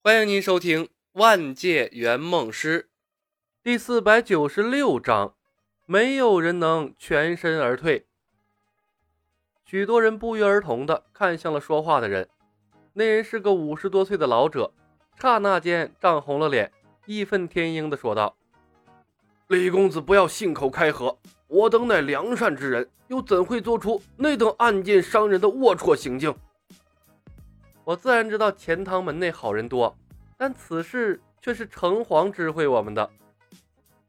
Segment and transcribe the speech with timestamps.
[0.00, 2.82] 欢迎您收听《万界圆梦师》
[3.64, 5.34] 第四百九十六章。
[5.86, 8.06] 没有人能全身而退。
[9.64, 12.28] 许多人不约而同的看向了说话的人。
[12.92, 14.72] 那人是个五十多岁的老者，
[15.18, 16.72] 刹那间涨红了脸，
[17.06, 18.36] 义愤填膺的说道
[19.48, 21.18] ：“李公子，不要信口开河！
[21.48, 26.32] 我等乃良善之人，又怎会做出那等暗箭伤人的龌龊行径？”
[27.88, 29.96] 我自然知道钱塘门内好人多，
[30.36, 33.08] 但此事却是城隍知会我们的。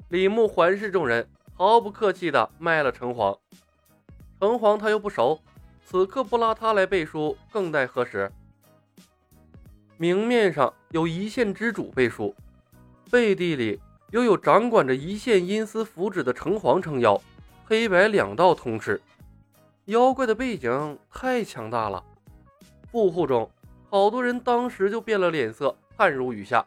[0.09, 3.37] 李牧环视众人，毫不客气地卖了城隍。
[4.37, 5.39] 城隍他又不熟，
[5.85, 8.29] 此刻不拉他来背书，更待何时？
[9.95, 12.35] 明面上有一线之主背书，
[13.09, 13.79] 背地里
[14.11, 17.17] 又有掌管着一线阴司福祉的城隍撑腰，
[17.63, 19.01] 黑白两道通吃。
[19.85, 22.03] 妖怪的背景太强大了，
[22.91, 23.49] 富户中。
[23.89, 26.63] 好多人当时就变了脸色，汗如雨下，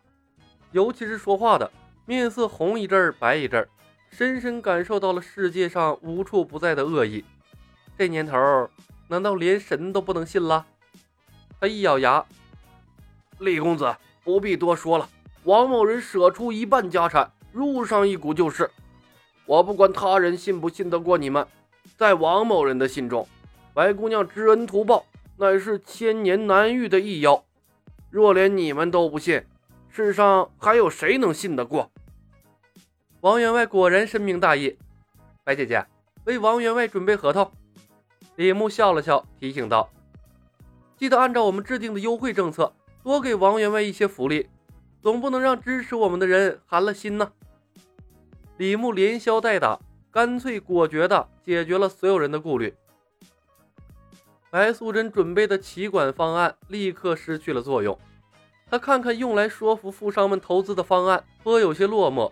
[0.72, 1.70] 尤其是说话的，
[2.04, 3.68] 面色红一阵儿白一阵儿，
[4.10, 7.24] 深深感受到了世界上无处不在的恶意。
[7.96, 8.68] 这年头，
[9.06, 10.66] 难道连神都不能信了？
[11.60, 12.26] 他一咬牙
[13.38, 15.08] ：“李公子不必多说了，
[15.44, 18.68] 王某人舍出一半家产，入上一股就是。
[19.46, 21.46] 我不管他人信不信得过你们，
[21.96, 23.28] 在王某人的心中，
[23.72, 25.04] 白姑娘知恩图报。”
[25.42, 27.44] 乃是千年难遇的异妖，
[28.10, 29.42] 若连你们都不信，
[29.88, 31.90] 世上还有谁能信得过？
[33.22, 34.78] 王员外果然深明大义，
[35.42, 35.84] 白姐姐
[36.26, 37.50] 为王员外准备合同。
[38.36, 39.90] 李牧笑了笑，提醒道
[40.96, 44.48] ：“记得按照我们制定的优惠政策，多给王员外一些福利，
[45.02, 47.32] 总不能让支持我们的人寒了心呐。”
[48.58, 49.80] 李牧连消带打，
[50.12, 52.72] 干脆果决地解决了所有人的顾虑。
[54.52, 57.98] 白素贞准备的企管方案立刻失去了作用。
[58.66, 62.30] 她看看用来说服富商们投资的方案，颇有些落寞，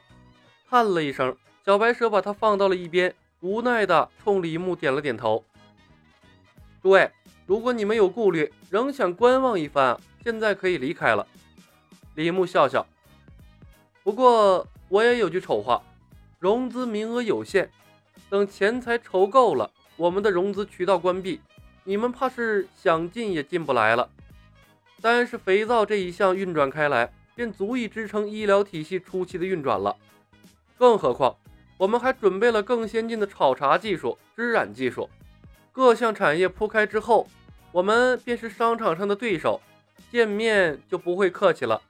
[0.69, 1.35] 叹了一声。
[1.65, 5.43] 小白蛇把它放到了一边，无奈的冲李牧点了点头
[6.83, 7.11] ：“诸位，
[7.47, 11.27] 如果你们有顾虑，仍想观望一番，现在可以离开了。”
[12.17, 12.87] 李牧笑笑
[14.05, 15.83] ：“不过我也有句丑话，
[16.39, 17.71] 融资名额有限，
[18.29, 21.41] 等钱财筹够了，我们的融资渠道关闭。”
[21.85, 24.09] 你们怕是想进也进不来了。
[25.01, 29.97] 但是肥皂这一项运转开来，便足以支撑医疗体系初期的运转了。
[30.77, 31.37] 更何况，
[31.79, 35.09] 我们还准备了更先进的炒茶技术、织染技术，
[35.73, 37.27] 各项产业铺开之后，
[37.73, 39.61] 我们便是商场上的对手，
[40.11, 41.81] 见面就不会客气了。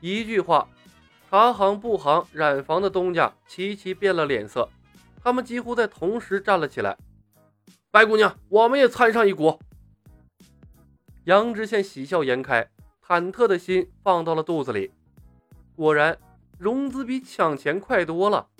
[0.00, 0.68] 一句话，
[1.30, 4.68] 茶行、布行、染房的东家齐齐变了脸色，
[5.22, 6.96] 他们几乎在同时站了起来。
[7.98, 9.58] 白姑娘，我们也参上一股。
[11.24, 12.70] 杨知县喜笑颜开，
[13.04, 14.92] 忐忑的心放到了肚子里。
[15.74, 16.16] 果然，
[16.60, 18.50] 融资比抢钱快多了。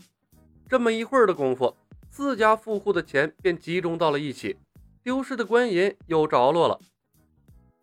[0.69, 1.77] 这么一会儿的功夫，
[2.11, 4.59] 四家富户的钱便集中到了一起，
[5.05, 6.81] 丢失的官银有着落了。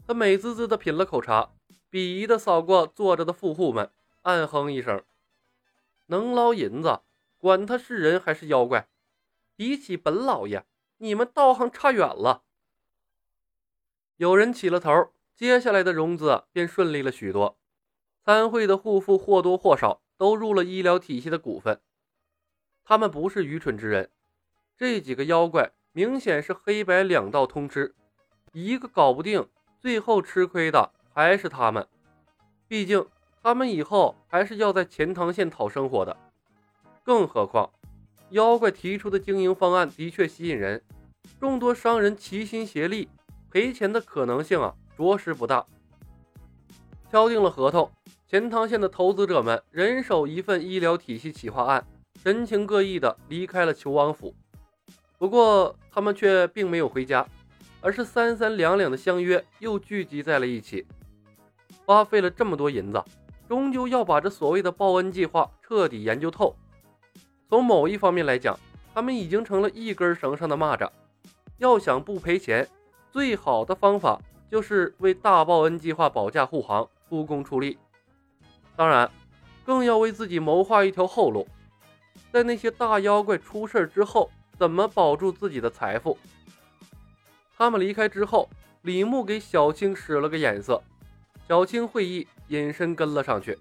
[0.05, 1.51] 他美滋滋的品了口茶，
[1.89, 3.89] 鄙夷的扫过坐着的富户们，
[4.23, 5.01] 暗哼一声
[6.07, 6.99] ：“能捞银子，
[7.37, 8.89] 管他是人还是妖怪，
[9.55, 10.65] 比起本老爷。”
[10.97, 12.43] 你们道行差远了。
[14.17, 17.57] 有人起了头，接下来的融资便顺利了许多。
[18.23, 21.81] 参会的户妇或多或少都入了医疗体系的股份。
[22.83, 24.09] 他们不是愚蠢之人，
[24.77, 27.93] 这几个妖怪明显是黑白两道通吃，
[28.53, 31.87] 一个搞不定，最后吃亏的还是他们。
[32.67, 33.07] 毕竟
[33.43, 36.15] 他们以后还是要在钱塘县讨生活的，
[37.03, 37.69] 更何况。
[38.35, 40.81] 妖怪提出的经营方案的确吸引人，
[41.39, 43.07] 众多商人齐心协力，
[43.49, 45.65] 赔钱的可能性啊，着实不大。
[47.09, 47.89] 敲定了合同，
[48.27, 51.87] 钱塘县的投资者们人手一份医疗体系企划案，
[52.21, 54.35] 神情各异的离开了求王府。
[55.17, 57.25] 不过他们却并没有回家，
[57.79, 60.85] 而是三三两两的相约，又聚集在了一起。
[61.85, 63.01] 花费了这么多银子，
[63.47, 66.53] 终究要把这所谓的报恩计划彻底研究透。
[67.47, 68.57] 从某一方面来讲，
[68.93, 70.89] 他们已经成了一根绳上的蚂蚱。
[71.57, 72.67] 要想不赔钱，
[73.11, 74.19] 最好的方法
[74.49, 77.77] 就是为大报恩计划保驾护航、出工出力。
[78.75, 79.09] 当然，
[79.65, 81.47] 更要为自己谋划一条后路，
[82.31, 86.17] 在那些大妖怪出事之后，怎么保住自己的财富？
[87.57, 88.49] 他们离开之后，
[88.81, 90.83] 李牧给小青使了个眼色，
[91.47, 93.57] 小青会意，隐身跟了上去。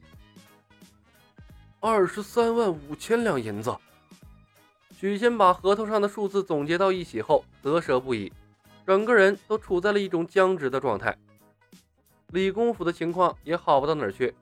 [1.86, 3.76] 二十三万五千两银子。
[4.96, 8.32] 许仙把合同上的数字总结到一起后，得舍不已，
[8.86, 11.14] 整个人都处在了一种僵直的状态。
[12.28, 14.34] 李公甫的情况也好不到哪儿去，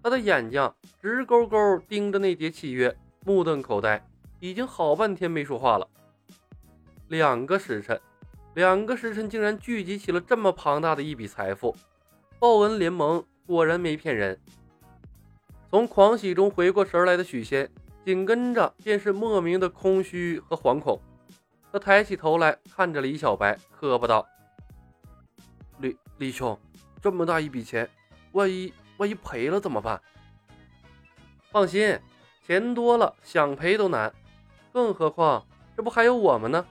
[0.00, 0.72] 他的眼睛
[1.02, 4.00] 直勾勾盯着那叠契约，目瞪口呆，
[4.38, 5.88] 已经好半天没说话了。
[7.08, 8.00] 两个时辰，
[8.54, 11.74] 两个时辰竟然聚集起了这么庞大的一笔财富，
[12.38, 14.38] 报恩联盟果然没骗人。
[15.70, 17.68] 从狂喜中回过神来的许仙，
[18.04, 21.00] 紧跟着便是莫名的空虚和惶恐。
[21.72, 24.26] 他抬起头来看着李小白，磕巴道
[25.78, 26.58] ：“李李兄，
[27.02, 27.88] 这么大一笔钱，
[28.32, 30.00] 万一万一赔了怎么办？”
[31.50, 31.98] 放心，
[32.46, 34.12] 钱多了想赔都难，
[34.72, 35.44] 更何况
[35.76, 36.64] 这不还有我们呢？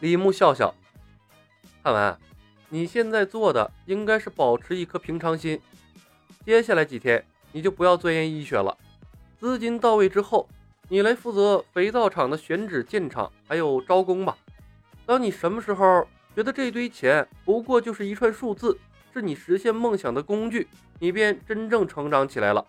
[0.00, 0.74] 李牧笑笑，
[1.82, 2.18] 汉文，
[2.68, 5.60] 你现在做的应该是保持一颗平常心。
[6.44, 7.24] 接下来几天，
[7.58, 8.78] 你就不要钻研医学了。
[9.36, 10.48] 资金到位之后，
[10.88, 14.38] 你来负责肥皂厂的选址、建厂，还有招工吧。
[15.04, 16.06] 当你什么时候
[16.36, 18.78] 觉得这堆钱不过就是一串数字，
[19.12, 20.68] 是你实现梦想的工具，
[21.00, 22.64] 你便真正成长起来了。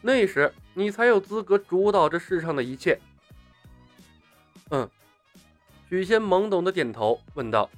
[0.00, 2.98] 那时，你才有资格主导这世上的一切。
[4.70, 4.90] 嗯。
[5.88, 7.70] 许仙懵懂的点头，问道：“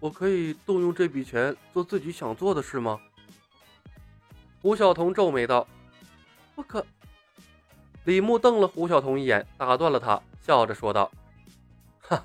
[0.00, 2.98] 我可以动用这笔钱做自己想做的事吗？”
[4.64, 5.68] 胡晓彤皱眉道
[6.56, 6.86] ：“不可。”
[8.04, 11.12] 李牧瞪了胡晓彤一眼，打断了他，笑着说道
[12.00, 12.24] ：“哈，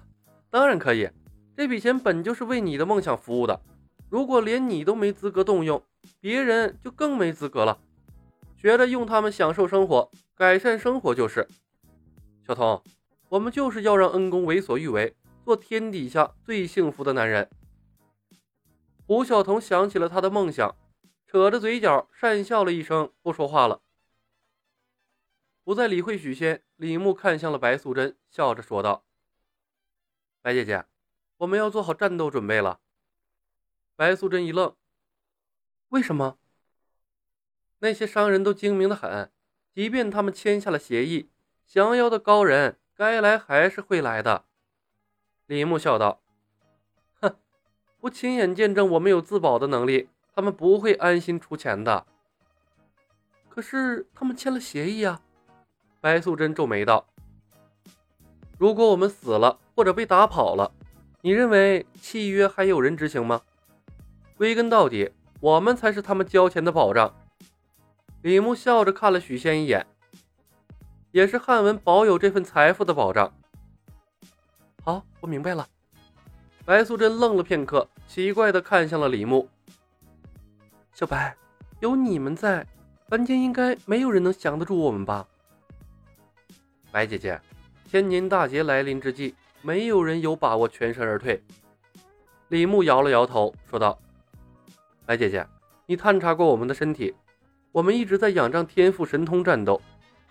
[0.50, 1.10] 当然可以。
[1.58, 3.60] 这笔钱本就是为你的梦想服务的，
[4.08, 5.84] 如果连你都没资格动用，
[6.22, 7.78] 别人就更没资格了。
[8.56, 11.46] 学着用他们享受生活，改善生活就是。”
[12.48, 12.82] 小彤。
[13.28, 15.14] 我们就是要让恩公为所欲为，
[15.44, 17.50] 做天底下最幸福的男人。
[19.06, 20.74] 胡晓彤想起了他的梦想，
[21.32, 23.84] 扯着嘴角讪笑了一声，不说话了。
[25.64, 29.06] 不再理会许仙，李牧看向了白素贞，笑着说道
[30.42, 30.86] ：“白姐姐，
[31.38, 32.80] 我们要做好战斗准备了。”
[33.96, 34.76] 白素贞一愣
[35.90, 36.40] ：“为什么？
[37.78, 39.32] 那些商人都精明的很，
[39.72, 41.30] 即便他们签下了协议，
[41.68, 44.46] 降妖的高人。”该来还是会来的，
[45.46, 46.24] 李牧笑道
[47.22, 47.38] ：“哼，
[48.00, 50.10] 不亲眼见证我们有自保的能力，
[50.40, 52.06] 他们不会安心出钱的。
[53.50, 55.20] 可是他们签了协议啊。”
[56.00, 57.06] 白素贞皱眉道
[58.58, 60.72] ：“如果我们死了或者被打跑了，
[61.20, 63.42] 你认为契约还有人执行吗？
[64.38, 67.14] 归根到底，我们才是他们交钱的保障。”
[68.24, 69.86] 李牧笑着看了许仙一眼。
[71.12, 73.34] 也是汉文保有这份财富的保障。
[74.86, 75.68] 好，我明白了。
[76.64, 79.50] 白素贞愣了片刻，奇怪的看向了李牧。
[81.00, 81.34] 小白，
[81.80, 82.68] 有你们在，
[83.08, 85.26] 凡间应该没有人能降得住我们吧？
[86.92, 87.40] 白姐姐，
[87.90, 91.42] 千年大劫来临之际，没有人有把握全身而退。
[92.50, 93.98] 李牧摇了摇头，说道
[95.08, 95.48] ：“白姐姐，
[95.86, 97.16] 你探查过我们的身体，
[97.72, 99.82] 我们一直在仰仗天赋神通战斗。”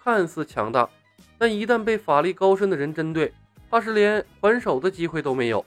[0.05, 0.87] 看似强大，
[1.39, 3.33] 但一旦被法力高深的人针对，
[3.71, 5.65] 怕是连还手的机会都没有。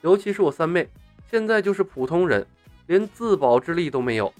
[0.00, 0.88] 尤其是我三妹，
[1.30, 2.46] 现在就是普通人，
[2.86, 4.32] 连自保之力都没有。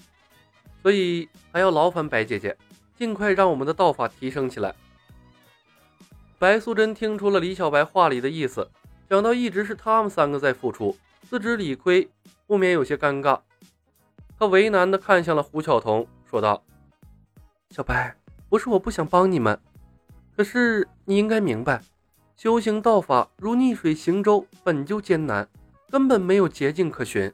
[0.81, 2.57] 所以还要劳烦白姐姐，
[2.97, 4.73] 尽快让我们的道法提升起来。
[6.37, 8.69] 白素贞听出了李小白话里的意思，
[9.09, 10.97] 想到一直是他们三个在付出，
[11.29, 12.09] 自知理亏，
[12.45, 13.39] 不免有些尴尬。
[14.37, 16.63] 他为难地看向了胡晓彤，说道
[17.71, 18.15] ：“小白。”
[18.49, 19.59] 不是我不想帮你们，
[20.37, 21.81] 可是你应该明白，
[22.35, 25.49] 修行道法如逆水行舟，本就艰难，
[25.89, 27.33] 根本没有捷径可循。